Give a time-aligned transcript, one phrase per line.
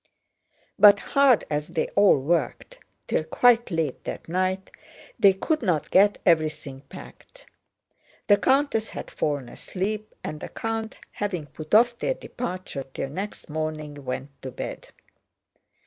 [0.79, 4.71] But hard as they all worked till quite late that night,
[5.19, 7.45] they could not get everything packed.
[8.25, 13.47] The countess had fallen asleep and the count, having put off their departure till next
[13.47, 14.87] morning, went to bed.